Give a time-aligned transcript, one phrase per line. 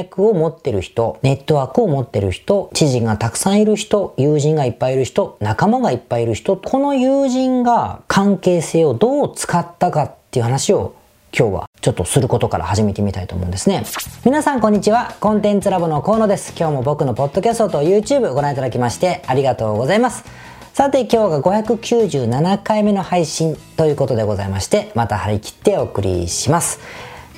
[0.00, 10.94] 脈を持ってる人、ネットワークを持ってる人、知人がたくさんいる人、友人がいっぱいいる人、仲間がいっぱいいる人、この友人が関係性をどう使ったかっていう話を
[11.36, 13.84] 今日はちょっとすることから始めてみたいと思うんですね。
[14.24, 15.14] 皆さんこんにちは。
[15.20, 16.52] コンテンツラボの河野です。
[16.58, 20.24] 今日も僕のポッドキャストと YouTube ご覧いただきましてありがとうございます。
[20.72, 26.80] さて今日が597回目の配信ということでございまして、また張り切ってお送りします。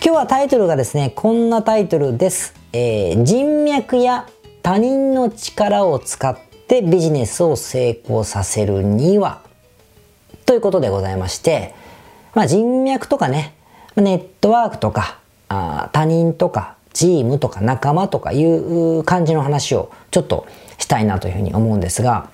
[0.05, 2.55] 今日はタイトルがですね、こんなタイトルです。
[2.73, 4.27] えー、人脈や
[4.61, 9.43] 他人の力を使ってビジネスを成功させるには
[10.45, 11.77] ということでございまして、
[12.35, 13.55] まあ人脈とかね、
[13.95, 20.49] ネットワークとか、あ他人とか、チームとか仲間とかいう感じの話をちょっと
[20.79, 22.29] したいなというふうに思うんですが、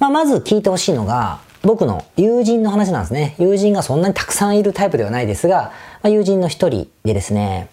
[0.00, 3.36] まあ、まず聞いてほしいのが、僕の友人の話なんですね。
[3.38, 5.72] 友人がそんなにたくさんいるタイプではないですが、
[6.04, 7.70] まあ、友人の一人でですね、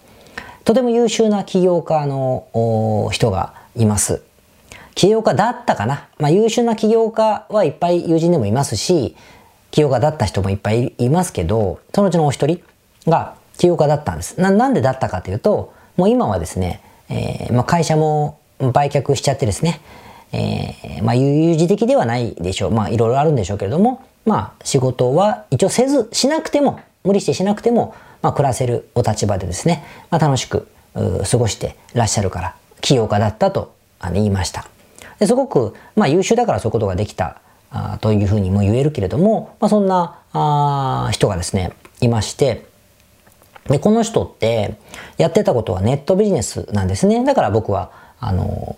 [0.64, 4.22] とても優秀な起業家の人がいます。
[4.94, 6.08] 起業家だったかな。
[6.18, 9.16] まあ、優秀な起業家はいっぱい友人でもいますし、
[9.70, 12.62] 起業家だった人もいっぱいいますけど、そのうちのお一人
[13.06, 14.40] が起業家だったんです。
[14.40, 19.82] ななんでだったかというと、もう今はですね、えー、まあ、会社も売却しちゃってですね、
[20.32, 22.70] えー、まあ、有事的ではないでしょう。
[22.70, 33.74] まあ、いろいろあるんでしょうけれども、まあ、仕事は一応せず、しなくても、無理してしなくても、まあ、暮らせるお立場でですね、まあ、楽しく過ごしてらっしゃるから、起業家だったと
[34.12, 34.66] 言いました。
[35.18, 42.66] ですごく、まあ、優秀だからそういうことができたあというふうにも言えるけれども、まあ、そんなあ人がですね、いまして、
[43.68, 44.74] で、この人って
[45.18, 47.24] やってたことはネットビジネスなんですね。
[47.24, 48.76] だから僕は、あの、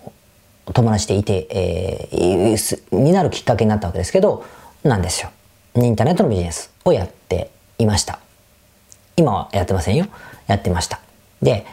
[0.72, 4.45] 友達でいて、えー、になるきっかけになったわけですけど、
[4.83, 5.31] なんですよ。
[5.77, 8.20] インターネットのビジネスをやっていました。
[9.17, 10.07] 今はやってませんよ。
[10.47, 11.01] やってました。
[11.43, 11.67] で、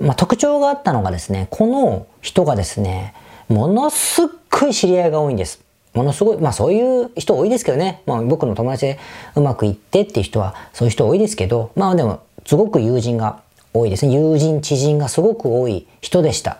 [0.00, 3.14] まあ、特徴があったのがですね、この人がですね、
[3.48, 5.60] ものすっごい知り合いが多いんです。
[5.92, 8.02] ものすごい、まあそういう人多いですけどね。
[8.06, 8.98] まあ僕の友達で
[9.36, 13.40] うまくいってっていう人はそういう人多いですけど、まあでもすごく友人が
[13.72, 14.12] 多いですね。
[14.12, 16.58] 友人、知人がすごく多い人でした。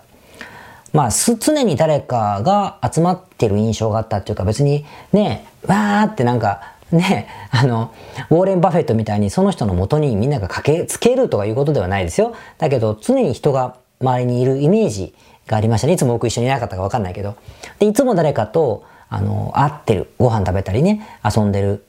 [0.92, 7.92] まあ常に誰かが集まってる印象があったっていうか別にね、わーってなんかね、あの、
[8.30, 12.34] ウォーレン・バフェットみたいにその人の元にみんなが駆けつけるとかいうことではないですよ。
[12.58, 15.14] だけど常に人が周りにいるイメージ
[15.46, 15.94] がありましたね。
[15.94, 17.36] いつも僕一緒にいなかったかわかんないけど。
[17.78, 18.84] で、いつも誰かと
[19.14, 21.84] あの、会ってる、ご飯食べたりね、遊んでる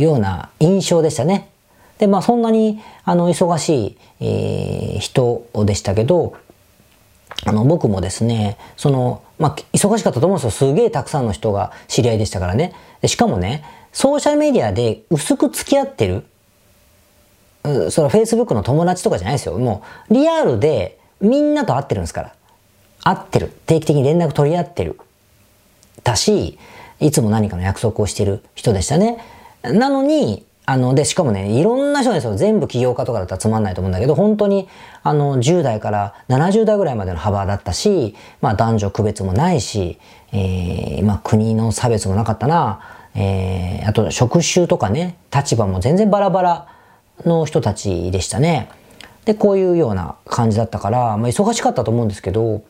[0.00, 1.50] ような印象でしたね。
[1.98, 6.34] で、まあそんなに、あの、忙しい、えー、人でしたけど、
[7.44, 10.50] あの、僕もですね、その、まあ、忙しかったと思うんですよ。
[10.50, 12.72] すげえたくさんの人が知り合いでしたからね。
[13.02, 16.24] でしかもね、ソーシャルメディアで薄く付き合ってる、
[17.90, 19.58] それは Facebook の友達とかじゃないですよ。
[19.58, 22.34] もう、リアルでみんなと会ってるんですから。
[23.04, 23.52] 会ってる。
[23.66, 24.98] 定期的に連絡取り合ってる。
[26.02, 26.58] たし、
[27.00, 29.18] いつも何かの約束をしてる人でしたね。
[29.62, 32.36] なのに、あの、で、しかもね、いろんな人ですよ。
[32.36, 34.68] 全部起業家とかだったらつまんないと思うんだけど、本当に、
[35.02, 39.98] あの、10代から70代ぐらいまでの幅だったし、まあ男女区別もないし、
[40.32, 42.80] えー、まあ国の差別もなかったな、
[43.14, 46.68] えー、あと職種とかね、立場も全然バラバラ
[47.24, 48.70] の人たちでしたね。
[49.24, 52.62] で、こういうような感じだったから、まあ忙しかったと思うんですけど、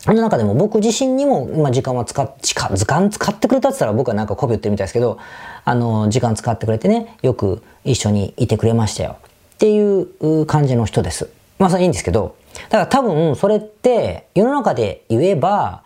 [0.00, 5.18] その中でも僕自身にも、まあ、時間は使っ、時間使ってくれたって言ったら僕はなんか媚び売ってるみたいですけど、
[5.64, 9.16] あの、時間使ってくれてね、よく一緒にいてくれましたよ。
[9.54, 11.30] っていう感じの人です。
[11.58, 12.36] まあそれいいんですけど、
[12.68, 15.82] だから多分それって世の中で言えば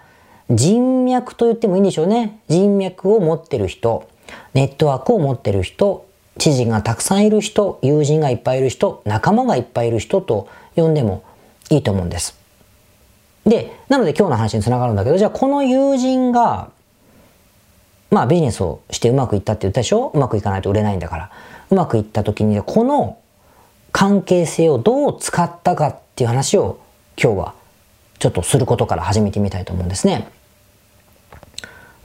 [0.50, 2.40] 人脈と言ってもいいんでしょうね。
[2.48, 4.08] 人脈を持ってる人、
[4.54, 6.06] ネットワークを持ってる人、
[6.38, 11.22] 知人がたくさんいる人、友人がいっぱいいる人、仲間がいっぱいいる人と呼んでも
[11.68, 12.38] いいと思うんです。
[13.46, 16.70] で、なので今日の話につながるんだけど、じゃあこの友人が、
[18.10, 20.10] まあビジネスをしてうまくいったって言ったでしょ？
[20.14, 21.30] うまくいかないと売れないんだから。
[21.70, 23.18] うまくいった時に、この
[23.92, 26.80] 関係性をどう使ったかっていう話を
[27.16, 27.54] 今日は
[28.18, 30.28] ちょっとすることから始めてみたいと思うんですね。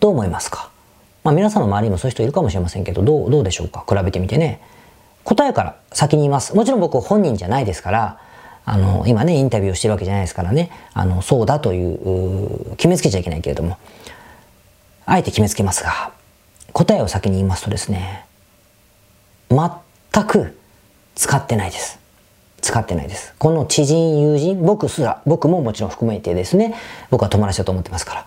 [0.05, 0.69] どう思いますか？
[1.23, 3.83] まあ皆さんの周りにもそういう人いるかもしれませんけど、どう、どうでしょうか？
[3.89, 4.61] 比べてみてね。
[5.23, 6.55] 答えから先に言います。
[6.55, 8.19] もちろん僕本人じゃないですから、
[8.65, 13.79] あの、今ね、インタビューをしてるわけじゃないですからね、あの、そうだという、決めつけちゃいけないけれども、
[15.07, 16.11] あえて決めつけますが、
[16.71, 18.25] 答えを先に言いますとですね、
[19.49, 20.55] 全く
[21.15, 21.97] 使ってないです。
[22.61, 23.33] 使ってないです。
[23.39, 26.75] この知人、友人、僕すら、僕ももちろん含めてですね、
[27.09, 28.25] 僕は友達だと思ってますから、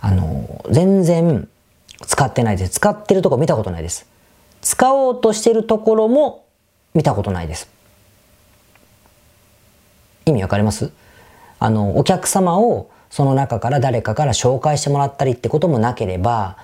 [0.00, 1.48] あの、全然
[2.06, 2.72] 使ってないです。
[2.72, 4.06] 使ってるとこ見たことないです。
[4.60, 6.44] 使おうとしてるところも
[6.94, 7.68] 見たことないです。
[10.26, 10.90] 意味わかります？
[11.58, 16.56] あの、お客様をその中から誰かから紹介してもらったりってこともなければ、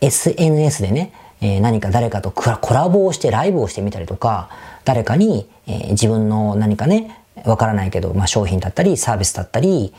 [0.00, 4.48] SNS でね、えー、何か誰かとコラボをしてライブをしてみたりとか、
[4.84, 9.92] 誰かに、えー、自分の何かね、わからないけど、まあ、商品だったり、サービスだったり、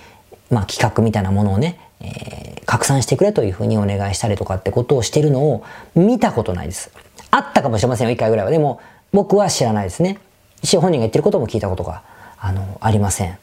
[0.50, 5.64] まあ、企画みたいなものをね、えー、拡散してくれというふうにお願いしたりとかってことをしてるのを
[5.96, 6.92] 見たことないです。
[7.32, 8.52] あったかもしれませんよ、一回ぐらいは。
[8.52, 8.80] でも、
[9.12, 10.20] 僕は知らないですね。
[10.62, 12.04] 一応本人が言ってることも聞いたことが、
[12.40, 13.38] あの、ありません。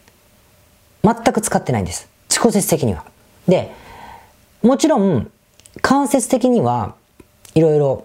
[1.03, 2.09] 全く使ってないんです。
[2.35, 3.05] 直接的には。
[3.49, 3.73] で、
[4.63, 5.31] もちろん、
[5.83, 6.95] 間接的には
[7.55, 8.05] いろいろ、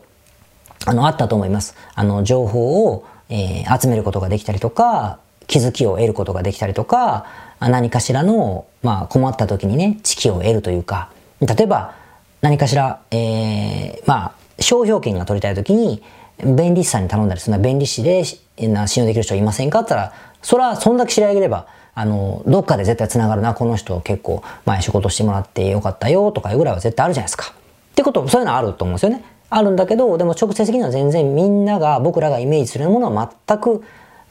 [0.86, 1.76] あの、あったと思います。
[1.94, 7.26] あの、情報を、えー、集めることができたりとか、気づきを得ることができたりとか、
[7.60, 11.10] 何かしらの、まあ、困った時にね、知識を得るというか、
[11.42, 11.96] 例えば、
[12.42, 16.04] 何かしら、えー、まあ、商標権が取りたい時に、
[16.44, 27.54] 弁理士さんに頼んだりするのは弁理士で信用できる人いませんかって言ったら、それはそんだけ知り上げれば、あの、どっかで絶対繋がるな、この人結構前仕事してもらってよかったよとかいうぐらいは絶対あるじゃないですか。
[27.54, 29.24] ってこと、そういうのあると思うんですよね。
[29.50, 33.84] あるんだけど、でも直接的には全然みんなが、僕らがイメージするものは全く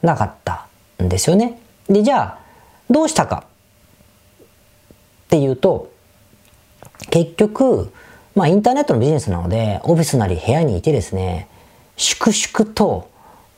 [0.03, 0.64] なかった
[1.03, 1.59] んですよね。
[1.87, 2.39] で、じゃあ、
[2.89, 3.45] どうしたか
[5.25, 5.91] っていうと、
[7.09, 7.91] 結局、
[8.35, 11.47] まあインターネットのビジネスなので、オフィスなり部屋にいてですね、
[11.97, 13.09] 粛々と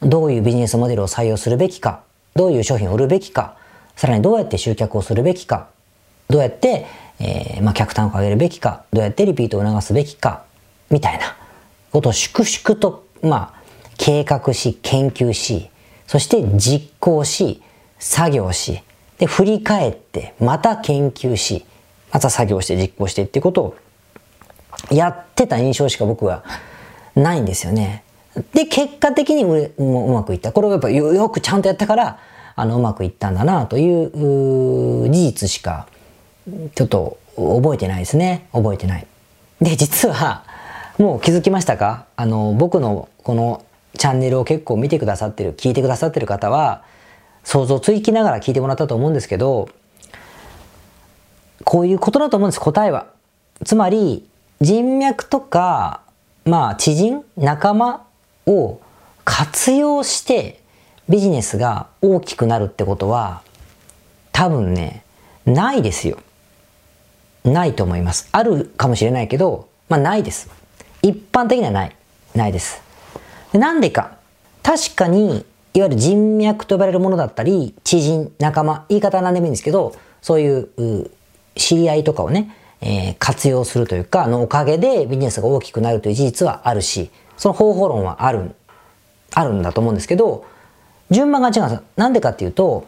[0.01, 2.01] どういうビジネスモデルを採用するべきか、
[2.35, 3.55] どういう商品を売るべきか、
[3.95, 5.67] さらにどうやって集客をするべきか、
[6.29, 6.85] どうやって、
[7.19, 10.43] えー、まあ、客単価を上げるべきか、どうやってリピートを促すべきか、
[10.91, 11.35] みたいな
[11.91, 13.61] ことを粛々と、まあ、
[13.97, 15.69] 計画し、研究し、
[16.07, 17.61] そして実行し、
[17.99, 18.81] 作業し、
[19.19, 21.65] で、振り返って、また研究し、
[22.11, 23.75] また作業して実行してっていうことを
[24.91, 26.43] やってた印象しか僕は
[27.15, 28.03] ないんですよね。
[28.53, 30.51] で、結果的にううまくいった。
[30.51, 32.19] これをやっぱよくちゃんとやったから、
[32.55, 35.87] あの、うまくいったんだなという事実しか、
[36.75, 38.47] ちょっと覚えてないですね。
[38.53, 39.07] 覚えてない。
[39.59, 40.43] で、実は、
[40.97, 42.05] もう気づきましたか？
[42.15, 43.65] あの、僕のこの
[43.97, 46.83] チャンネルを結構見てくださってる、聞いてくださってる方は、
[47.43, 49.69] 想像ついきながら聞いてもらったと思うんですけど、
[51.63, 53.07] こういうことだと思うんです、答えは。
[53.65, 54.27] つまり、
[54.61, 56.01] 人脈とか、
[56.45, 58.05] まあ、知人、仲間
[58.45, 58.79] を
[59.25, 60.61] 活用して
[61.09, 63.41] ビジネスが大きくなるってことは、
[64.31, 65.03] 多分ね、
[65.45, 66.19] ないですよ。
[67.43, 68.29] ないと思います。
[68.31, 70.49] あるかもしれないけど、まあないです。
[71.01, 71.95] 一般的にはない。
[72.35, 72.86] ないです。
[73.53, 74.17] なんでか。
[74.63, 81.09] 確かに、いわゆる人脈と呼ばれるものだったり、知人、仲間、言い方は何でもいいんですけど、そういう
[81.55, 88.55] 知り合いとかをね、えー、活用するというか、のおかげでビジネスが大きくなるという事実はあるし、その方法論はある、
[89.33, 90.45] あるんだと思うんですけど、
[91.09, 91.81] 順番が違うんです。
[91.95, 92.85] なんでかっていうと、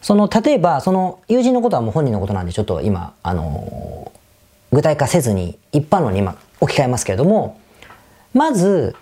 [0.00, 7.58] その、例えば、その友人のことはもう本人のことなんで、ちょっと今、あのー、具体化せずに、一般論に今置き換えますけれども、
[8.32, 8.94] まず、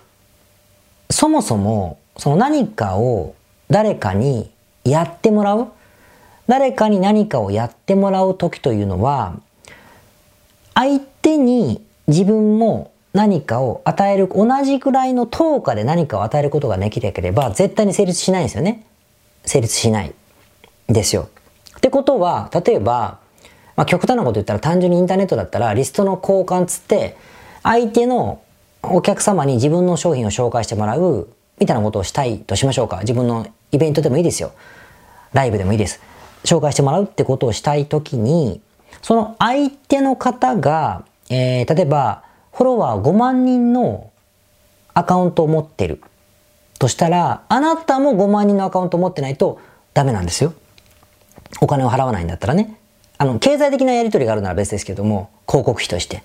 [1.09, 3.35] そもそも、その何かを
[3.69, 4.51] 誰かに
[4.83, 5.67] やってもらう？
[6.47, 9.39] 誰かに何かをやってもらう時というのは、
[10.73, 18.85] 相手に自分も何かを与える、同じくらいの等価で何かを与えることができなければ、絶対に成立しないんですよね。
[19.43, 20.13] 成立しない。
[20.87, 21.29] ですよ。
[21.77, 23.19] ってことは、例えば、
[23.75, 27.17] まあ、極端なこと言ったら単純にインターネットだったらリストの交換つって、
[27.63, 28.41] 相手の
[28.91, 31.29] お客様に自分の商品を紹介してもらう、
[31.59, 32.99] みたいなことをしたいとしましょうか。
[32.99, 34.51] 自分のイベントでもいいですよ。
[35.33, 36.01] ライブでもいいです。
[36.43, 38.61] 紹介してもらうってことをしたいときに、
[39.01, 44.11] その相手の方が、えー、例えば、フォロワー5万人の
[44.93, 46.01] アカウントを持ってる
[46.79, 49.59] としたら、あなたも5万人のアカウントを持ってないと
[49.93, 50.53] ダメなんですよ。
[51.61, 52.79] お金を払わないんだったらね。
[53.17, 56.23] あの、経済的なやり取りがあるなら別ですけども、広告費として。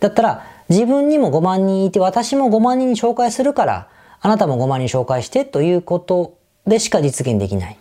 [0.00, 3.88] だったら、自分にも5万人いて、私も5万人に紹介するから、
[4.20, 7.78] あなたも5万人紹介してということでしか実現できない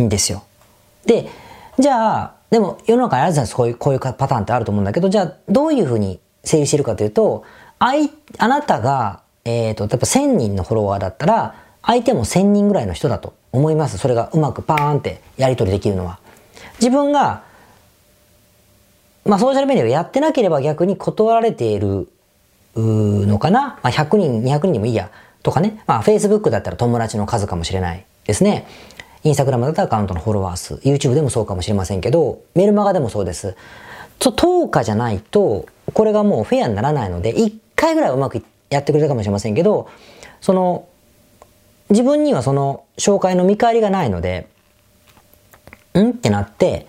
[0.00, 0.42] んですよ。
[1.04, 1.28] で、
[1.78, 7.44] じゃあ、でも世の中にあるじゃないですか、こういう、こういうパターンってあると思うんだけど、じゃあ、どういうふうに整理してるかというと、
[7.78, 13.98] あい、あなたが、えっ、ー、と、例えば1000人のフォロワーだったら、相手も1000人ぐらいの人だと思います。
[13.98, 16.18] それがうまくパーンってやり取りできるのは。
[16.78, 17.42] 自分が、
[19.24, 22.08] まあソーシャルメディアをやってなければ逆に断られている
[22.76, 23.78] のかな。
[23.82, 25.10] まあ100人、200人でもいいや。
[25.42, 25.82] とかね。
[25.86, 28.66] まあ Facebook だったら友達の数かもしれないですね。
[29.22, 30.74] インスタグラムだったらアカウントのフォロワー数。
[30.76, 33.54] YouTube でもそうかもしれませんけど、メルマガでもそうです。
[34.18, 39.88] と、10日じゃないと、これがもうフェアにならないので、1回ぐらいうまくやってくれたかもしれませんけど、
[40.40, 40.86] その、
[41.90, 44.48] 自分にはその紹介の見返りがないので、
[45.94, 46.10] ん？
[46.10, 46.86] ってなって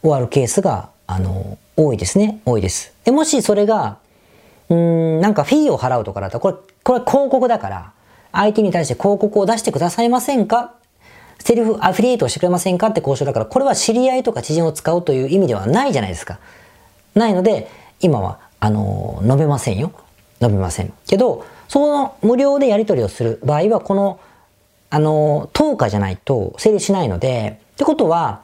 [0.00, 2.40] 終わるケースが、あの、多いですね。
[2.44, 2.92] 多いです。
[3.04, 3.98] で、もしそれが、
[4.68, 7.92] うん、なんかフィーを払うとかだったら、これ、これ広告だから、
[8.32, 10.74] 相手に対して広告を出してくださいませんか？
[11.38, 12.88] セルフアフィリエイトをしてくれませんか？
[12.88, 16.38] って交渉だから、これは知り合いとか知人を使うという意味ではないじゃないですか。
[17.14, 17.68] ないので、
[18.00, 19.92] 今は、あの、述べませんよ。
[20.40, 20.92] 述べません。
[21.06, 24.18] けど、その無料でやり取りをする場合は、この、
[24.90, 28.42] あの、10日じゃないと成立しないので、ってことは、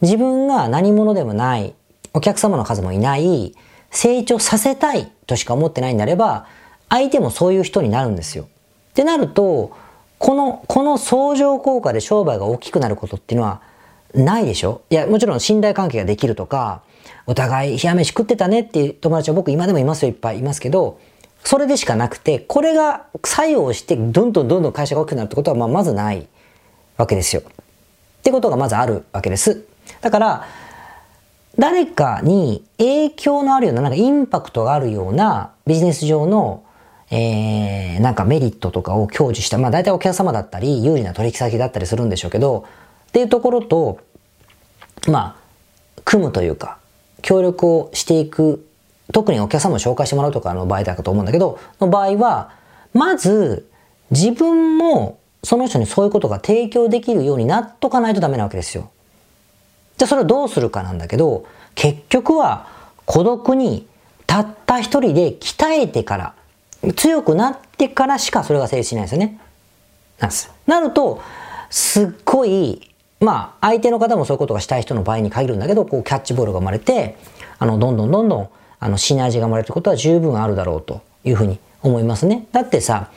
[0.00, 1.74] 自分が何者でもない、
[2.14, 3.54] お客様の数もいない、
[3.90, 6.46] 成長させたいとしか思ってないんであれば、
[6.88, 8.44] 相手もそういう人になるんですよ。
[8.44, 8.46] っ
[8.94, 9.72] てなると、
[10.18, 13.60] この、この相乗効果で商売が大きくなることっていうのは
[14.14, 14.82] ないでしょ？
[14.90, 16.82] いや、もちろん信頼関係ができるとか、
[17.26, 20.98] お互い冷や飯食ってたねっていう友達は僕今でもいますよ、いっぱいいますけど、
[21.44, 26.28] それでしかなくて、これが作用してどんどんどんどん会社が大きくなるってことはまあまずない
[26.98, 27.42] わけですよ。
[27.42, 29.64] ってことがまずあるわけです。
[30.02, 30.46] だから、
[31.58, 36.64] 誰かに影響のあるような、なんかインパクトがあるようなビジネス上の、
[37.10, 42.64] えー、なんかメリットとかを享受した、まあ大体お客様だったり、有利な取引先だったりするんでしょうけど、
[43.08, 43.98] っていうところと、
[45.08, 46.78] まあ、組むというか、
[47.20, 48.66] 協力をしていく、
[49.12, 52.52] 特にお客様を紹介してもらうとかの場合だと思うんだけど、の場合は、
[52.94, 53.68] まず、
[54.10, 58.90] 自分もその人にそういうことが提供できるようになっとかないとダメなわけですよ。
[60.02, 62.66] じゃあそれをどうするかなんだけど、結局は
[63.06, 63.86] 孤独に
[64.26, 66.34] たった一人で鍛えてから、
[66.96, 69.38] 強くなってからしかそれが成立しないですよね。
[70.18, 70.50] なんです。
[70.66, 71.22] なると、
[71.70, 72.90] すっごい、
[73.20, 77.16] まあ、相手の方もそういうことがしたい人の場合に限るんだけど、こう、キャッチボールが生まれて、
[77.60, 78.48] あの、どんどんどんどん、
[78.80, 82.48] あの、シナジーが生まれることは十分あるだろうというふうに思いますね。
[82.50, 83.12] だってさ、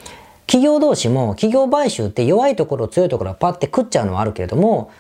[0.46, 4.92] 企業同士も企業買収って弱いところ強いところはパッて食っちゃうのはあるけれども、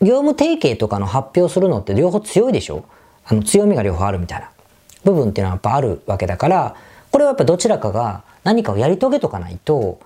[0.00, 2.84] 業務提携とかの発表するのって両方強いでしょ？
[3.24, 4.50] あの強みが両方あるみたいな
[5.04, 6.74] 部分っていうのはやっぱあるわけだから、
[7.10, 10.00] これはやっぱどちらかが何かをやり遂げとかないと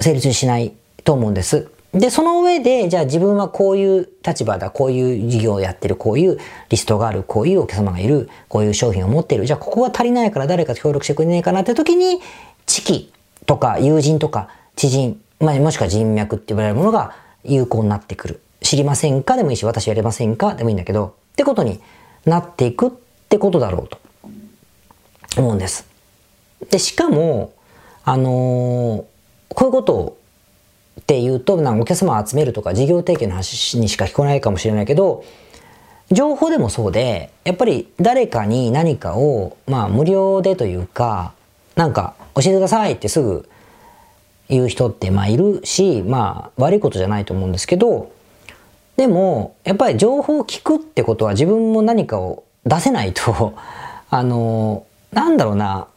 [0.00, 0.72] 成立しない
[1.04, 1.68] と思うんです。
[1.92, 6.38] で、その上で、じゃあ自分はこういう立場だ、こういう事業をやってる、こういう
[6.68, 12.20] リストがある、こういうお客様がいる、こういう商品を持ってる、じゃあここが足りないから誰か協力してくれないかなって時に、
[12.66, 13.12] 知己
[13.46, 18.40] とか友人とか知人、まあ、もしくは人脈って言われるものが有効になってくる。
[18.60, 19.36] 知りませんか？
[19.36, 20.54] でもいいし、私やれませんか？
[20.54, 21.80] でもいいんだけど、ってことに
[22.24, 22.90] なっていくっ
[23.28, 23.98] てことだろうと。
[25.38, 25.86] 思うんです。
[26.70, 27.52] で、しかも、
[28.04, 29.04] あのー、
[29.50, 30.16] こういうこと
[30.98, 35.24] って言うと、なんかお客様を集めるとか事業提携の話にしか聞こえないかもしれないけど、
[36.10, 41.34] 情報でもそうで、やっぱり誰かに何かを、まあ無料でというか、
[41.74, 43.46] なんか教えてくださいってすぐ
[44.48, 48.10] 言う人ってまあいるし、まあ悪いことじゃないと思うんですけど、
[48.96, 53.54] でもやっぱり情報を聞くってことは自分も何かを出せないと、
[54.10, 55.88] あの、なんだろうな、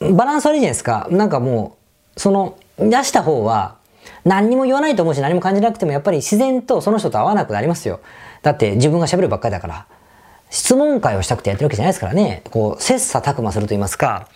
[0.00, 1.08] バランス悪いじゃないですか。
[1.10, 1.76] なんかも
[2.16, 3.76] う、その出した方は
[4.24, 8.00] 何にも言わないと思うし何も感じなくてもやっぱり自然とその人と会わなくなりますよ。
[8.42, 9.86] だって自分が喋るばっかりだから。
[10.52, 12.42] 質問会をしたくてやってるわけじゃないですからね。
[12.50, 14.06] こう、切磋琢磨すると言いますか。
[14.06, 14.28] やっ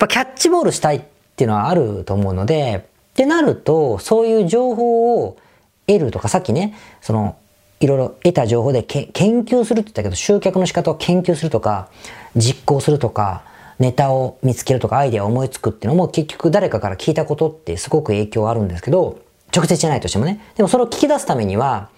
[0.00, 1.02] ぱキャッチボールしたいっ
[1.36, 5.36] ていうのはあると思うので、ってなると、そういう情報を
[5.86, 7.36] 得るとか、さっきね、その、
[7.80, 11.88] いろいろ得た情報で研究するって言ったけど、集客の仕方を研究するとか、
[12.34, 13.42] 実行するとか、
[13.78, 19.20] ネタを見つけるとか、アイデアを思いつくっていうのも結局誰かから聞いたことってすごく影響あるんですけど、
[19.54, 20.40] 直接じゃないとしてもね。
[20.56, 21.90] でもそれを聞き出すためには、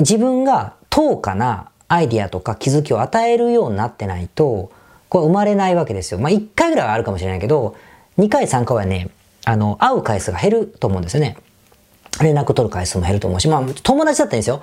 [0.00, 4.70] 自分が等価なアイデアとか気づきを与えるようになってないと、
[5.08, 6.20] これ生まれないわけですよ。
[6.20, 7.76] まあ、1回ぐらいはあるかもしれないけど、
[8.18, 9.10] 2回3回はね、
[9.44, 11.36] あの、会う回数が減ると思うんですよね。
[12.22, 14.62] 連絡取る回数も減ると思うし、まあ、友達だったんですよ。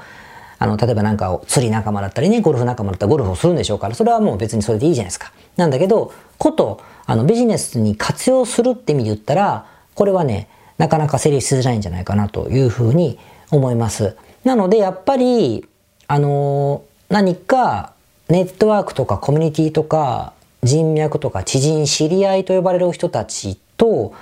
[0.57, 5.31] あの、例えばなんか釣り仲間だったりね、ゴルフ仲間だったらゴルフをするんでしょうから、それはもう別にそれでいいじゃないですか。
[5.57, 10.47] なんだけど、こと、あの、ビジネスに活用するって意味で言ったら、これはね、
[10.77, 13.19] なかなか成立しづらいんじゃないかなというふうに
[13.51, 14.15] 思います。
[14.43, 15.65] なので、やっぱり、
[16.07, 17.93] あの何か
[18.29, 24.13] ネットワークとかコミュニティとか人脈とか知人、知り合いと呼ばれる人たちと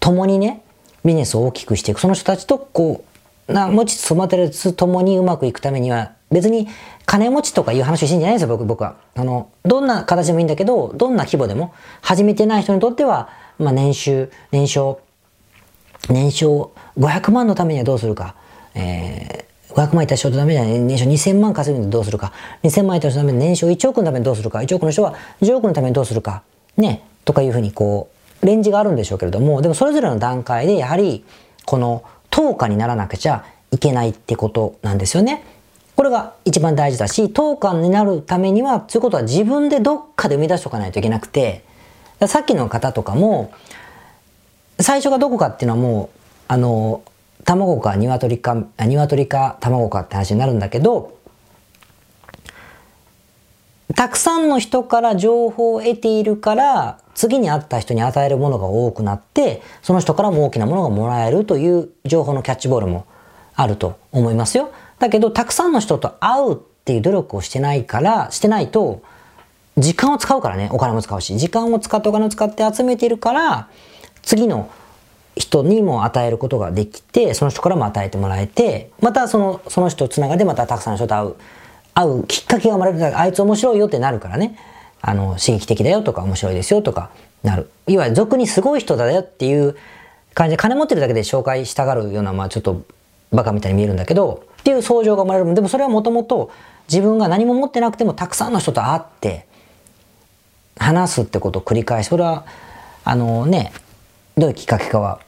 [0.00, 0.62] 共にね、
[1.04, 2.00] ビジネスを大きくしていく。
[2.00, 3.04] その人たちとこ
[3.48, 6.68] う、な持ち育てるつ共にうまくいくためには、別に
[7.06, 8.96] 金持ちとかいう話をしてんじゃないですよ、僕、僕は。
[9.14, 15.00] あの、どんな形でもいいんだけど、どんな規模でも、始めてない人にとっては、まあ年収、年商、
[16.08, 18.34] 年商500万のためにはどうするか。
[18.74, 19.44] えー
[19.74, 22.32] 500万いった人のためには年商2000万稼ぐのにどうするか。
[22.62, 24.60] 2000万いった人のために年商1億のためにどうするか。
[24.60, 26.44] 1億の人は10億のためにどうするか。
[26.76, 27.02] ね。
[27.24, 28.13] とかいうふうにこう、
[28.44, 31.24] レンジがあるんでしょうけれども、でもそれぞれの段階でやはり、
[31.64, 35.44] この10日にならなくちゃいけないってことなんですよね。
[35.96, 41.64] これが一番大事だし、当館になるためには、そういうことは自分でどっかで生み出しておかないといけなくて、
[42.26, 43.52] さっきの方とかも、
[44.80, 47.02] 最初がどこかっていうのはもう、あの、
[47.44, 51.13] 卵か鶏か、鶏か卵かって話になるんだけど、
[53.94, 63.06] たくさんの人から情報を得ているから、次に会った人に与えるものが多くなって、その人からも大きなものがもらえるという情報のキャッチボールも
[63.54, 64.70] あると思いますよ。
[64.98, 69.02] だけど、たくさんの人と会うっていう努力をしてないから、してないと、
[69.76, 73.68] 時間を使うからね、お金も使うし、時間を使ってお金を使って集めているから、
[74.22, 74.70] 次の
[75.36, 81.34] 人にも与えることができて、その人からも与えてもらえて、またその、その人つながりでまたたくさんの人と会う、
[81.94, 83.18] 会うきっかけが生まれる。
[83.18, 84.58] あいつ面白いよってなるからね。
[85.00, 87.10] あの、刺激的だよとか面白いですよとか
[87.42, 87.70] なる。
[87.86, 89.76] いわゆる俗にすごい人だよっていう
[90.34, 92.82] 感じで金持ってるだけで紹介したがるような、まあちょっと
[93.32, 95.54] バカみたいに見えるんだけど、っていう相乗が生まれる。
[95.54, 96.50] でもそれはもともと
[96.88, 99.46] 自分が何も持ってなくてもたくさんの人と会って、
[100.76, 102.44] 話すってことを繰り返し、それは、
[103.04, 103.72] あのね、
[104.36, 105.20] どういうきっかけかは、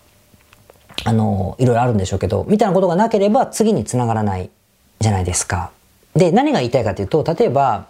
[1.05, 4.51] あの、いろいろあるんでしょうけど、みたいなことがなければ次につながらない
[4.99, 5.71] じゃないですか。
[6.17, 7.87] で、何が言いたいかというと、例えば、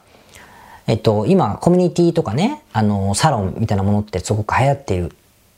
[0.86, 5.12] えっと、今、コミュニティとかね、あの、サロンみたいなものってすごく流行っている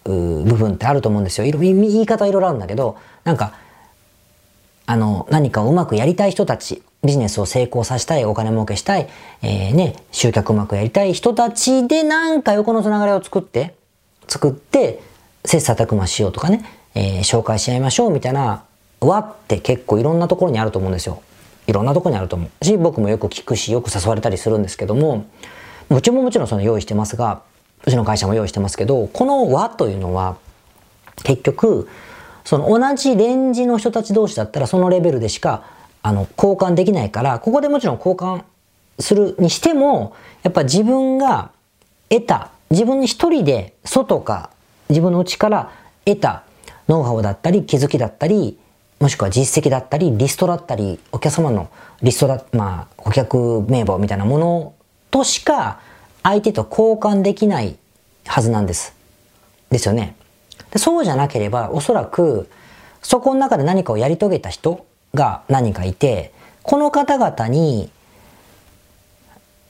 [0.05, 1.51] 部分ってあると思うんですよ。
[1.51, 3.53] 言い方はいろいろあるんだけど、なんか、
[4.87, 9.09] あの、何かをうまくやりたい人たち、ビジネスを成功させたい、お金儲けしたい、
[9.43, 13.75] えー、ね、集客うまくやりたい人たちでなんか横のつながりを作って、
[14.27, 15.01] 作って、
[15.45, 18.65] 切磋琢磨しようとかね、えー、紹介し合いましょうみたいな
[19.01, 21.23] 輪って結構いろんなところにあると思うんですよ。
[21.69, 22.65] いろんなとこにあると思う。
[22.65, 25.27] し、僕もよく聞くし、よく誘われたりするんですけども、
[25.91, 27.43] うちももちろんその用意してますが、
[27.87, 30.39] うちの会社も用意してますけど、この輪というのは、
[31.25, 31.87] 結局、
[32.45, 35.65] その同じレンジの人たち同士だったらそのレベルでしか、
[36.03, 38.45] あの、交換できないから、ここでもちろん交換
[38.99, 41.51] するにしても、やっぱ自分が
[42.09, 44.51] 得た、自分一人で外か
[44.89, 45.71] 自分の内から
[46.07, 46.45] 得た
[46.89, 48.59] ノウハウだったり気づきだったり、
[49.01, 51.69] もしくは実績だったり、リストだったり、お客様の
[52.03, 54.75] リストだ、まあ、顧客名簿みたいなもの
[55.11, 55.81] としか
[56.23, 57.77] 相手と交換できない
[58.27, 58.95] はずなんです。
[59.71, 60.17] ですよね。
[60.71, 62.51] でそうじゃなければ、おそらく、
[63.01, 64.85] そこの中で何かをやり遂げた人
[65.15, 66.33] が何かいて、
[66.63, 67.91] この方々に、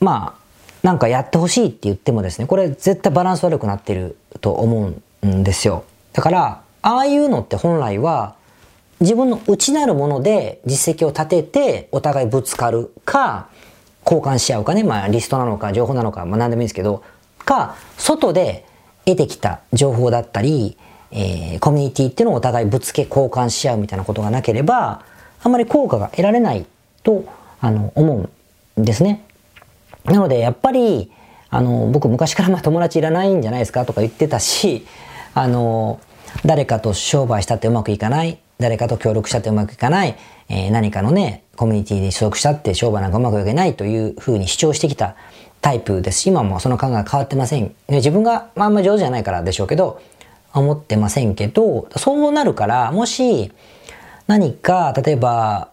[0.00, 0.38] まあ、
[0.82, 5.84] なんかやってほしいって言ってもですね、これ絶対バランス悪くなってると思うんですよ。
[6.12, 8.37] だから、ああいうのって本来は、
[9.00, 13.48] 自分の内なるもので実績を立ててお互いぶつかるか、
[14.04, 17.02] 交換し合うかね、まあリストなのか情報なのか、まあ何でもいいですけど、
[17.44, 18.64] か、外で
[19.04, 20.76] 得てきた情報だったり、
[21.10, 25.04] えー、コミュニティっていうのをお互いぶつけ交換し合うみたいなことがなければ、
[25.42, 26.66] あんまり効果が得られない
[27.02, 27.24] と、
[27.60, 28.28] あの、思
[28.76, 29.24] うんですね。
[30.04, 31.10] なので、やっぱり、
[31.50, 34.86] あの、僕昔からまあ友達いらないんじゃないですかとか言ってたし、
[35.34, 36.00] あの、
[36.44, 38.38] 誰かと商売したってうまくいかない。
[38.58, 40.16] 誰かと協力したってうまくいかない、
[40.48, 45.16] えー、何かのね、コミュニティで所属したって商売なんかうまくいけないというふうに主張してきた
[45.60, 47.74] タイプですし、今もその考え変わってません。
[47.88, 50.00] 自分が、まあ、あんま上手じゃないからでしょうけど、
[50.52, 53.52] 思ってませんけど、そうなるから、もし
[54.26, 55.70] 何か、例えば、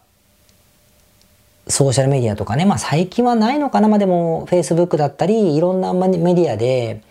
[1.67, 7.02] ソーシャルメディアとかね、まあ最近はないのかな、まあでも Facebook だったり、いろんなメディアで、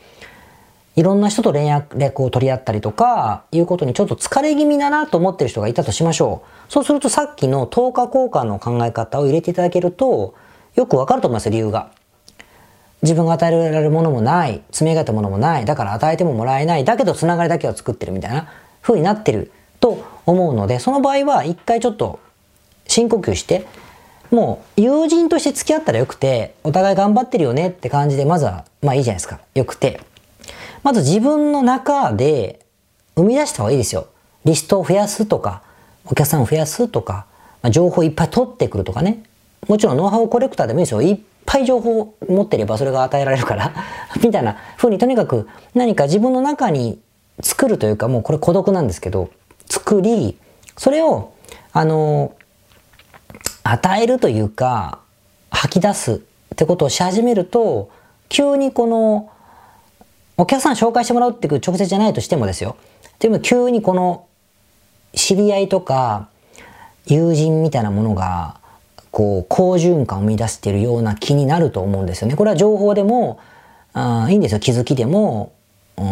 [0.96, 6.72] いろんな人と連絡を取り合ったりとか、いうことにちょっと疲れ気味だなと思ってる人がいたとしましょう。
[6.72, 10.34] そうするとさっきの10日交換の考え方を入れていただけると、
[10.76, 11.90] よくわかると思います理由が。
[13.02, 18.48] 自分が与えられるものもない、積み上げたものもない、だから与えてももらえない、だけどつながりだけを作ってるみたいな
[18.80, 22.18] 風になってると思うので、その場合は一回ちょっと
[22.86, 23.66] 深呼吸して、
[24.30, 29.40] もう友人として付き合ったらよくて、お互い頑張ってるよねって感じで、まずは、まあいいじゃないですか。
[29.54, 30.00] よくて。
[30.84, 32.64] まず自分の中で
[33.16, 34.06] 生み出した方がいいですよ。
[34.44, 35.62] リストを増やすとか、
[36.04, 37.26] お客さんを増やすとか、
[37.62, 39.24] まあ、情報いっぱい取ってくるとかね。
[39.66, 41.00] もちろんノウハウコレクターでもいいですよ。
[41.00, 43.72] いっぱい情報を持ってればそれが与えられるから
[44.22, 47.00] みたいな風にとにかく何か自分の中に
[47.40, 49.30] 作るというか、もうこれ孤独なんですけど、
[49.70, 50.36] 作り、
[50.76, 51.32] それを、
[51.72, 52.34] あの、
[53.62, 54.98] 与えるというか、
[55.50, 56.18] 吐き出すっ
[56.56, 57.88] てことをし始めると、
[58.28, 59.30] 急にこの
[60.36, 62.76] お客さん紹介してもらうっていう直接じゃないとしてもですよ。
[63.18, 64.26] でも急にこの
[65.14, 66.28] 知り合いとか
[67.06, 68.58] 友人みたいなものが
[69.10, 72.36] こう好循環を生み出しているような気になると思うんですよね。
[72.36, 73.38] これは情報でも
[73.92, 74.60] あいいんですよ。
[74.60, 75.52] 気づきでも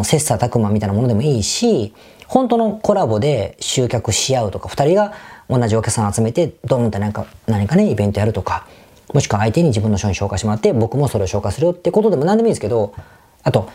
[0.05, 1.93] 切磋琢磨みたいなものでもいいし
[2.33, 5.13] 本当のコラボで集客し合うとか、二人が
[5.51, 8.67] 同じお客さん集めて、ドーンって何か、何かね、イベントやるとか、
[9.13, 12.95] もしくは相手に自分の商品紹介してもらって、僕もそれを紹介するよってことでも何でもいいんですけど、
[13.43, 13.69] あと、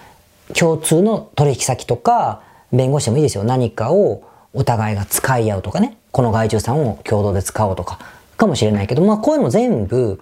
[0.53, 3.43] 共通の取引先とか、弁護士でもいいですよ。
[3.43, 5.97] 何かをお互いが使い合うとかね。
[6.11, 7.99] この外注さんを共同で使おうとか、
[8.37, 10.21] かもしれないけど、まあこういうのも全部、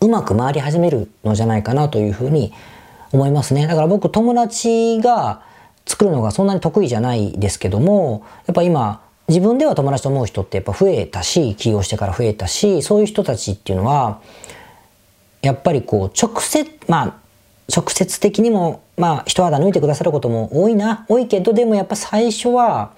[0.00, 2.52] うまく回り始めるのじゃないかなというふうに
[3.12, 3.66] 思いますね。
[3.66, 5.42] だから僕友達が
[5.86, 14.20] 作るのがそんなに得意じゃないですけども、やっぱ今自分では友達と思う人ってやっぱ増えたし、起業してから増えたし、そういう人たちっていうのは、
[15.42, 17.25] やっぱりこう直接、まあ
[17.74, 22.92] 直接的にも、まあ一肌抜いてくださることも多いな、多いけど、でもやっぱ最初は、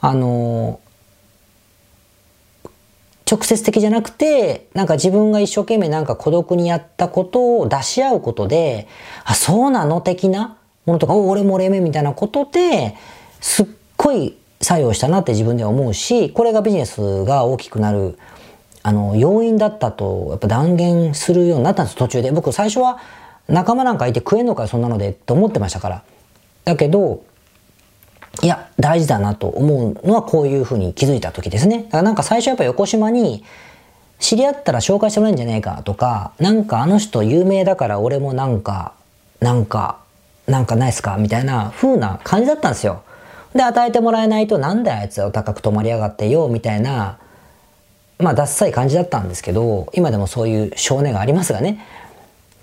[0.00, 0.80] あの、
[3.28, 8.86] 直接的じゃなくて、なんか自分が一生懸命なんか孤独にやったことを出し合うことで、
[9.24, 12.94] あ、そうなの的なものとか、お俺も俺めみたいなことで、
[13.40, 13.66] すっ
[13.96, 18.16] ごい作用したなって自分では思うし、これがビジネスが大きくなる、
[18.84, 22.30] あの、要因だったと、やっぱ断言するようになったんです、途中で。
[22.30, 22.98] 僕最初は
[23.48, 26.02] 仲間なんかいて食えんのかよ、そんなので、って思ってましたから。
[26.64, 27.22] だけど、
[28.42, 31.84] いや、大事だなと思うのはこういうふうに気づいた時ですね。
[31.84, 33.44] だからなんか最初やっぱ横島に、
[34.18, 38.92] 知り合ったら紹介してもらえるんじゃねえかとか、なんかあの人有名だから俺もなんか、
[39.40, 39.98] なんか、
[40.46, 43.02] なんかないっすかみたいな風な感じだったんですよ。
[43.54, 47.18] で、与えてもらえないとなんだあいつは高く止まりやがってよ、みたいな、
[48.18, 51.84] まあ、ダッサい感じだったんですけど、今でもそういう少年がありますがね。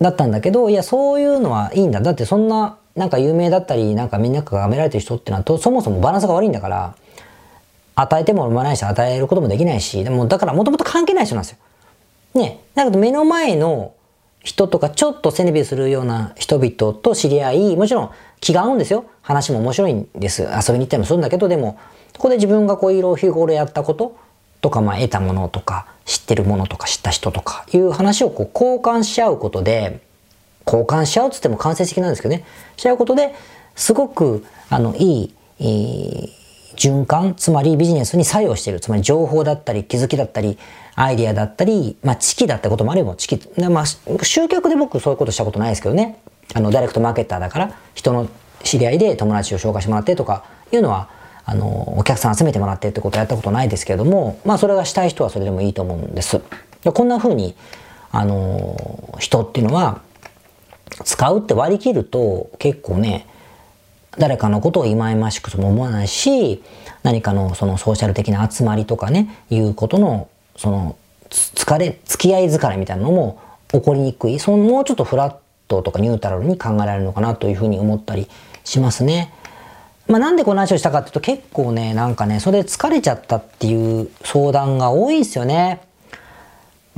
[0.02, 2.02] だったんだけど、いや、そういうのはいいんだ。
[2.02, 6.96] だってそんななんか有名だったり、なんかみんながめられてる人ってのはと、そもそもバランスが悪いんだから、
[7.96, 11.58] 与えても生まないし、与えることもできないし、でもだからもともと関係ない人なんですよ。
[12.36, 12.60] ね。
[12.76, 13.94] だけど目の前の
[14.44, 18.10] 人とか、ちょっと背伸びするような人々と知り合い、もちろん
[18.42, 19.06] 気が合うんですよ。
[19.22, 20.44] 話も面白いんです。
[20.44, 21.80] 遊びに行ったりもするんだけど、でも、
[22.18, 24.16] ここで自分がこういろいろ日頃やったこと
[24.64, 30.02] とか、まあ得たものとか、知ってるものとか知った人とかいう話をこう交換し合うことで、
[30.66, 32.46] 交換し合うっつっても間接的なんですけどね。
[32.78, 33.36] し合うことで
[33.76, 36.30] すごくあのいい、えー、
[36.76, 38.80] 循環つまりビジネスに作用している。
[38.80, 40.58] つまり情報だったり気づきだったり
[40.96, 43.86] アイディアだったり、まあ、知識だったこともあれば知識、まあ、
[44.24, 46.20] 集客で僕そういうことしたことないですけどね。
[46.54, 48.30] あのダイレクトマーケッターだから人の
[48.64, 51.10] 知り合いで友達を紹介してもらってとかいうのは
[51.46, 56.42] あのお客さん集めてもらってってことはやったことないですけれどもまあそれがしたい人はそれでもいいと思うんです
[56.86, 57.56] こんな風に
[58.12, 60.02] あの人っていうのは
[61.04, 63.28] 使うって割り切ると結構ね、
[64.18, 66.64] 誰かのことを忌々しくとも思わないし、
[67.02, 70.96] 何かのそのソーシャル的な集まりとかね、いうことの、その、
[71.30, 74.40] 疲れ、付き合い疲れみたいなのも起こりにくい。
[74.40, 75.36] そのもうちょっとフラッ
[75.68, 78.30] トとかニュートラルに考えられるのかなというふうに思ったり
[78.64, 79.34] しますね。
[80.08, 85.82] まあなんでこの話をしたかっていうと結構ね、なんかね、それで疲れちゃったっていう相談が多いんですよね。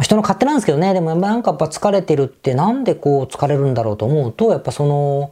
[0.01, 5.31] 人の勝手なんですけどね、でもなんかやっぱ疲れてるってなんでこう疲れるんだろうと思うと、やっぱその、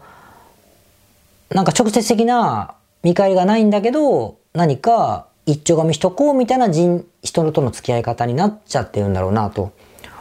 [1.49, 9.73] なんか直接的な見返りがないんだけど、何か一丁紙しとこうみたいな人、人との付き合い方になっちゃってるんだろうなと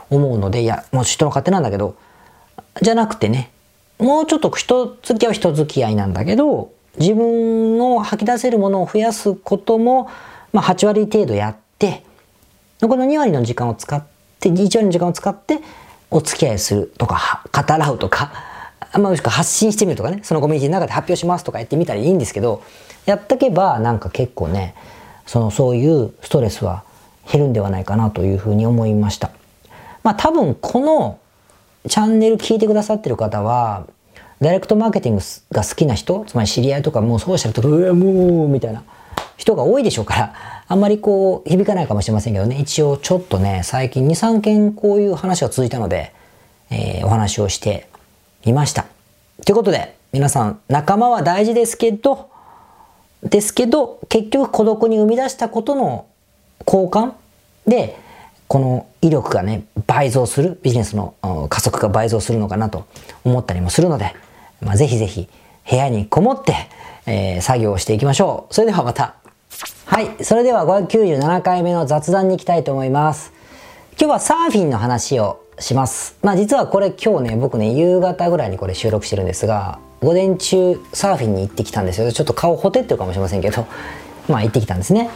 [0.09, 1.95] 思うので、いや、もう人の勝手なんだけど、
[2.81, 3.51] じゃなくてね、
[3.99, 10.09] もうちょっと人付き合いは人付き合いなんだけど、自分の吐き出せるものを増やすことも、
[10.51, 12.03] まあ8割程度やって、
[12.81, 14.03] 残りの2割の時間を使っ
[14.39, 15.59] て、1割の時間を使って
[16.11, 18.31] お付き合いするとか、語らうとか、
[18.93, 22.63] まあ、もしくは発信してみるとかね、そのコミュニティの中で発表しますとかやってみたらいいんですけど、
[23.05, 24.75] やっとけばなんか結構ね、
[25.25, 26.83] そのそういうストレスは
[27.31, 29.31] 減るんではないかなというふうに思いました。
[30.03, 31.19] まあ多分この
[31.87, 33.87] チャンネル聞いてくださってる方は、
[34.43, 38.83] ダイレクトマーケティングが好きな人、つまり知り合いとかもうソーシャルとか、うわ、もう、みたいな
[39.37, 40.33] 人が多いでしょうから、
[40.67, 46.13] あんまりこう響かないかもしれませんけどね、一応ちょっとね、最近2、3件こういう話が続いたので、
[46.69, 47.87] えー、お話をして
[48.45, 48.85] みました。
[49.45, 52.29] ということで、皆さん、仲間は大事ですけど、
[53.23, 56.05] ですけど、結局孤独に生み出したことの
[56.67, 57.13] 交換
[57.65, 57.97] で、
[58.47, 61.15] この威力がね、倍増する、ビジネスの
[61.49, 62.85] 加速が倍増するのかなと
[63.23, 64.13] 思ったりもするので、
[64.63, 65.29] まあ、ぜひぜひ
[65.69, 66.55] 部屋にこもって、
[67.05, 68.53] えー、作業をしていきましょう。
[68.53, 69.15] それではまた
[69.85, 70.23] はい。
[70.23, 73.31] それでは597回目の雑談に行きたいと思います。
[73.99, 76.17] 今日はサーフィンの話をします。
[76.23, 82.11] まあ実はこれ今日ね、僕ね、夕方ぐらいにこれ収録してるんですが、午前中サーフィンに行ってきたんですよ。
[82.11, 83.67] ちょっと顔ほてってるかもしれませんけど、
[84.27, 85.09] まあ行ってきたんですね。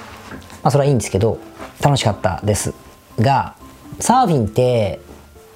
[0.63, 1.39] まあそれはいいんですけど、
[1.81, 2.73] 楽しかったです。
[3.19, 3.55] が、
[3.99, 4.99] サーフィンって、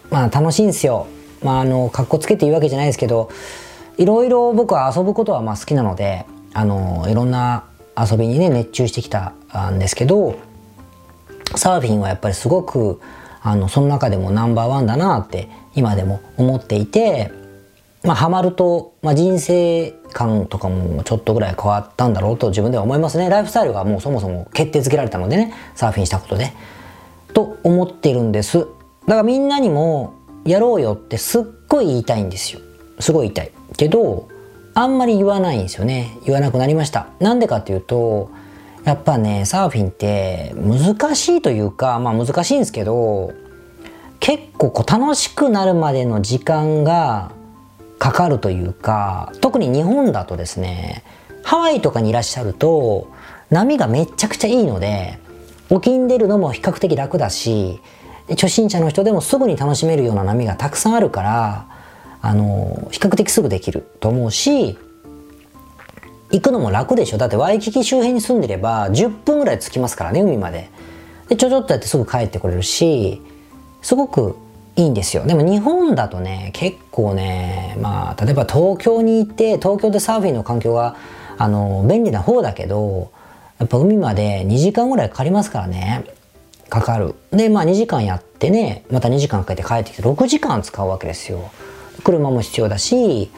[0.10, 1.06] まあ楽しいんですよ。
[1.44, 3.30] まああの、格好つけて言うわけじゃないですけど、
[4.02, 9.34] いろいろ僕は遊ぶことはまあ好きなので、あのいろんな遊びにね熱中してきた
[9.70, 10.40] んですけど
[11.56, 13.00] サーフィンはやっぱりすごく
[13.42, 17.32] あのその中でもナンバーワンだなって今でも思っていて
[18.04, 23.30] まあハマると、まあ、人生観とかもちょっとぐらい変わったんだろうと自分では思いますね。
[23.30, 26.54] ライフスタイルがもうそもそも決定づけられたのでねサーフィンしたことで。
[27.34, 28.58] と思ってるんです。
[28.58, 32.60] だからみんなにもやろうよってすっごい言いたいんですよ。
[33.00, 33.52] すごい言いたい。
[33.78, 34.30] けど
[34.74, 36.18] あんまり言わないんですよね。
[36.26, 37.08] 言わなくなりました。
[37.20, 38.32] なんでかっていうと
[38.84, 43.34] やっぱねサーフィンって難しいというかまあ難しいんですけど
[44.20, 47.32] 結構こう楽しくなるまでの時間が
[48.00, 51.04] かかるというか特に日本だとですね
[51.44, 53.12] ハワイとかにいらっしゃると
[53.50, 55.20] 波がめちゃくちゃいいので
[55.70, 57.80] 沖に出るのも比較的楽だし
[58.30, 61.68] 初心者の人でもすぐに楽しめるような波がたくさんあるから
[62.22, 64.78] あの比較的すぐできると思うし
[66.32, 67.18] 行くのも楽でしょ。
[67.18, 70.70] だってワイキキ周辺に住んでれば10分ぐらい着きますからね海まで。
[71.28, 73.22] でちょちょっとやってすぐ帰ってこれるし
[73.82, 74.36] すごく
[74.76, 75.26] いいんですよ。
[75.26, 80.96] でも日本だとね結構ねまあ例えば東京に行って東京でサーフィンの環境が
[81.38, 83.12] あの便利な方だけど
[83.60, 86.06] やっぱ海まで2時間ぐらいかかりますからね。
[86.70, 87.16] かかる。
[87.32, 91.52] でまあ2時間やってねまた2時間かけて帰ってきて6時間使うわけですよ。
[92.04, 93.30] 車も必要だし、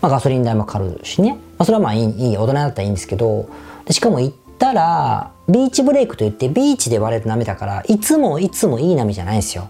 [0.00, 3.48] まあ、ガソリン代もかかるしね、まあ、それはまあいいいい大人だったらいいんですけど。
[3.84, 9.68] でしかも行ったらビーチブレイクといってビーチで割れる波だからいつもいつもいい波じゃないんですよ。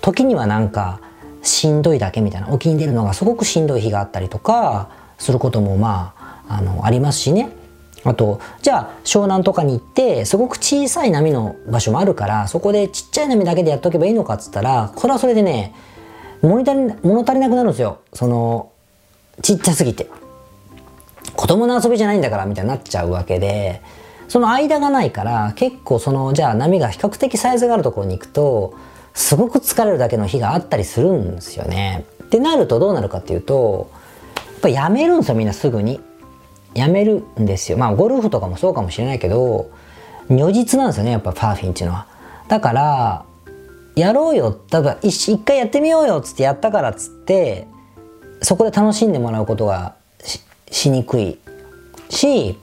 [0.00, 1.00] 時にはなんか
[1.42, 6.14] しんどいだけみたいな沖に出るのがすごくしんどい日があったりとかすることもま
[6.48, 7.50] ああのありますしね。
[8.04, 15.74] あとじゃあ湘南とかに行ってすごく小さい波の場所もあるからそこでちっちゃい波だけでやっとけばいいのかっつったらこれはそれでね
[16.42, 18.72] 物足り物足りなくなるんですよその
[19.42, 20.08] ちっちゃすぎて
[21.36, 23.80] 子供の遊びじゃないんだからみたいになっちゃうわけで
[24.28, 28.74] その間がないから結構そのじゃあ波が比較的サイズがあるところに行くと
[29.14, 32.04] すごく疲れるだけの日があったりするんですよね。
[32.24, 33.90] ってなるとどうなるかっていうと
[34.36, 36.00] やっぱやめるんですよみんなすぐに。
[36.74, 37.78] やめるんですよ。
[37.78, 39.70] まあゴルフとかもそうかもしれないけど
[40.28, 42.06] 如実なんですよねやっぱパーフィンっていうのは。
[42.48, 43.24] だから
[44.00, 47.66] やろうよ多分一一回やってみようよっつってやったからっつって
[48.42, 49.94] そこで楽しんでもらうことが
[50.70, 51.38] しにくい
[52.10, 52.58] し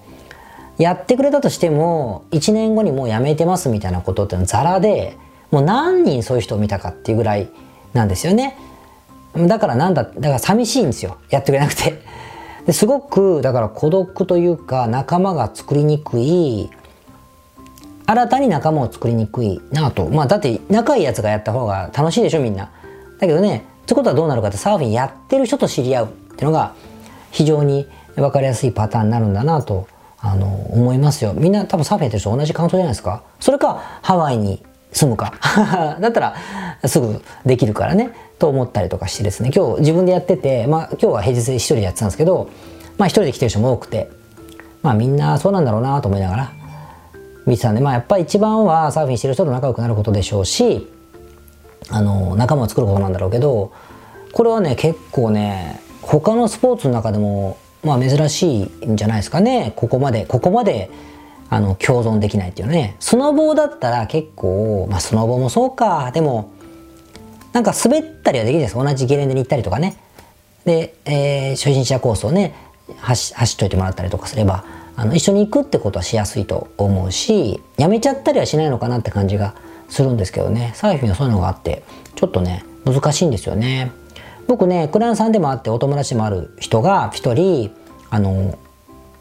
[0.77, 5.17] やってくれたとしても1年後にもうやめてますみたいなことってのはザラで
[5.51, 7.49] もう何人そういう人を見たかっていうぐらい
[7.93, 8.57] なんですよね。
[9.35, 11.17] だからなんだ、だから寂しいんですよ。
[11.29, 12.01] やってくれなくて。
[12.65, 16.69] ですごく、だから孤独というか仲間が作りにくい、
[18.07, 20.09] 新たに仲間を作りにくいなと。
[20.09, 22.71] まあだって仲いいやつがやった方が楽しいでしょみんな。
[23.19, 26.73] だけどね、ってことはどうなるかってサーフィンやってる人と知り合うっていうのが
[27.31, 29.87] 非常に分かりやすいパターンになるんだなと
[30.19, 31.33] あの思いますよ。
[31.33, 33.23] みんな多分サーフィンやってる人同じ感想じゃないですか。
[33.39, 34.63] それかハワイに
[34.95, 35.33] 住むか
[35.99, 36.35] だったら
[36.85, 42.49] すぐできるからねと思ったりとかしてですね今日自分でやっててまあ今日は平日で一人でやってたんですけど
[42.97, 44.09] まあ一人で来てる人も多くて
[44.81, 46.51] まあみんなそうなんだろうなと思いながら
[47.45, 50.91] 見てたんでまあやっぱり一番はサーフィンしてる人と仲良くなることでしょうし
[51.89, 53.71] あの仲間を作ることなんだろうけど
[54.31, 59.73] これはね結構ね他のスポーツの中でもまあ珍しいんじゃないですかね。
[59.75, 60.89] ここまでここまで
[61.49, 62.95] あの共存できないっていうね。
[62.99, 66.11] スノボだったら結構まあスノボもそうか。
[66.11, 66.51] でも
[67.53, 69.97] なんか滑ったりはできるんです同じゲレンデに行ったりとかね。
[70.65, 72.55] で、えー、初心者コースをね
[72.97, 74.65] 走走っといてもらったりとかすれば。
[74.95, 79.55] あの一緒に行くってことはしやすいと思うしやめちゃったりはしないのかなって感じが
[79.89, 80.71] するんですけどね。
[80.75, 81.83] サーフィンはそういうのがあって
[82.15, 83.91] ちょっとね難しいんですよね。
[84.47, 87.71] 僕ねクライアントさんでもあってお友達でもある人が一人
[88.09, 88.57] あの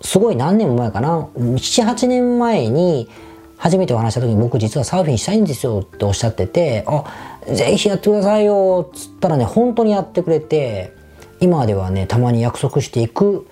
[0.01, 1.29] すごい何年も前かな。
[1.37, 3.09] 78年前に
[3.57, 7.05] 初めてお話した時に僕実はサーフィンしたいんですよっておっしゃっててあ
[7.47, 10.93] ぜひやってくださいよっつったらね本当にやってくれて
[11.41, 13.47] 今ではねたまに約束していく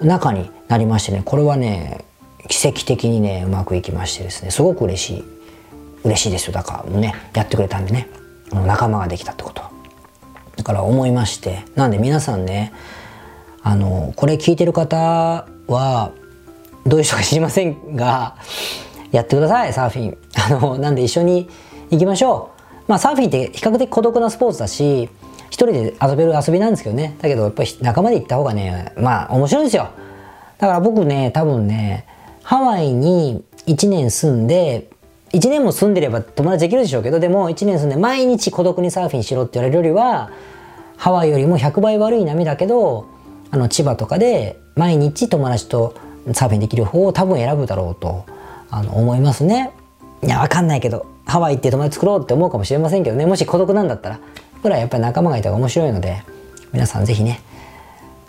[0.00, 2.04] 中になりましてねこれはね
[2.48, 5.24] 奇跡的にねうまくいきましてですねすごく嬉しい
[6.04, 6.52] 嬉しいですよ。
[6.52, 8.08] だからもうねやってくれたんでね
[8.52, 9.62] 仲間ができたってこと。
[10.56, 12.72] だから思いましてなんで皆さんね
[13.62, 16.12] あのこれ聞いてる方は
[16.86, 18.36] どういう人か知りませんが
[19.10, 20.18] やってくださいサーフィン。
[20.34, 21.48] あのなんで一緒に
[21.90, 22.84] 行きましょう。
[22.88, 25.08] まあサーフィンって比較的孤独なスポーツだし
[25.50, 27.16] 一人で遊べる遊びなんですけどね。
[27.20, 29.90] だけどやっぱり仲間で行った方がねまあ面白いですよ。
[30.58, 32.06] だから僕ね多分ね
[32.42, 34.90] ハワイに1年住んで
[35.32, 40.30] 1年も住んでれば友達できるでしょうけどでも1年住んで毎日孤独にサーフィンしろって言われるよりは
[40.96, 43.06] ハワイよりも100倍悪い波だけど
[43.50, 45.94] あの千葉とかで毎日友達と
[46.32, 48.24] サーフィンできる方を多分選ぶだろうと
[48.70, 49.72] あの思いますね。
[50.22, 53.24] いやわかんないけどハワイって友達作ろうって思うかもしれませんけどね。
[53.26, 54.20] もし孤独なんだったら
[54.56, 56.22] 僕らやっぱり仲間がいた方が面白いので
[56.72, 57.40] 皆さん是非ね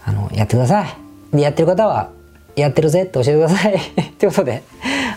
[0.06, 1.36] あのやってください。
[1.36, 2.12] でやってる方は
[2.60, 3.80] やってるぜって教えてください。
[4.17, 4.63] ということで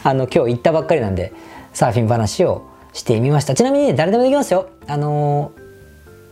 [0.04, 1.32] あの今日行ったばっかりなんで
[1.72, 3.54] サーフィン話をしてみました。
[3.54, 4.68] ちなみに、ね、誰でもできますよ。
[4.86, 5.52] あの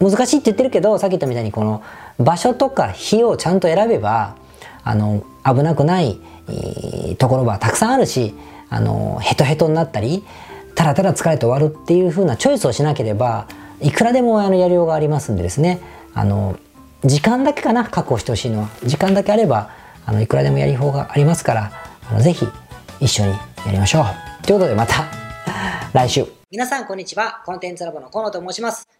[0.00, 1.82] ー、難しいって言ってるけどさっき言ったみたいにこの
[2.18, 4.36] 場所とか日をちゃんと選べば
[4.82, 6.18] あの危なくない
[7.18, 8.34] ところはたくさんあるし
[8.68, 10.24] あのヘトヘトになったり
[10.74, 13.46] ただただ疲れて終わるっていう風なチョイスをしなければ
[13.80, 15.80] いくらでもあのやりようがありますんでですね。
[16.14, 16.58] あの
[17.04, 18.68] 時間だけかな確保してほしいのは。
[18.84, 19.70] 時間だけあれば
[20.06, 21.72] あのいくらでもやり方がありますから
[22.10, 22.46] あのぜひ
[23.00, 23.30] 一緒に
[23.66, 24.46] やりましょう。
[24.46, 25.04] ということでまた
[25.92, 26.26] 来週。
[26.50, 27.42] 皆さんこんにちは。
[27.46, 28.99] コンテンツラボの河野と申します。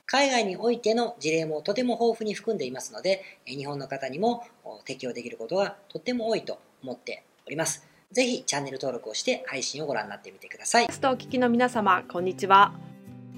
[0.05, 4.43] 海外においての事例もとても豊富に含んでいますので、日本の方にも
[4.85, 7.87] 適用できることがとっても多いと思っております。
[8.11, 10.87] ぜひチャンネル登録をして配信をご覧になってみてください。
[10.91, 12.73] ストお聞きの皆様、こんにちは。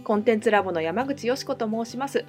[0.03, 2.25] コンテンツラボの山口よし子と申します。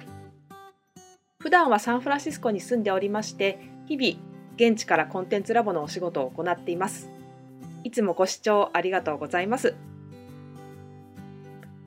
[1.39, 4.19] 普段はサンフランシスコに住んでおりまして、日々
[4.55, 7.09] 現地からコンテンツラボのお仕事を行っています。
[7.83, 9.75] いつもご視聴ありがとうございます。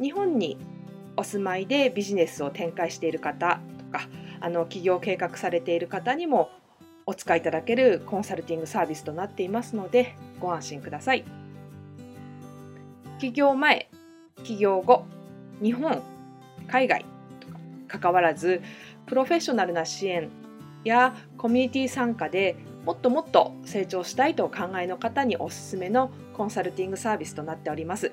[0.00, 0.56] 日本に
[1.16, 4.08] お住まいでビジネスを展開している方とか
[4.40, 6.50] あの起業計画されている方にも
[7.06, 11.24] お使いいただけるコンサルティングサービスとなっていますのでご安心ください。
[13.18, 13.90] 起業前、
[14.44, 15.04] 起業後、
[15.62, 16.02] 日本、
[16.68, 17.04] 海外
[17.40, 17.48] と
[17.88, 18.62] かかわらず
[19.04, 20.30] プロフェッショナルな支援
[20.84, 28.12] やコミュニティ参加でもっともっと成長したいとお考えの方におすすめのコンサルティングサービスとなっております。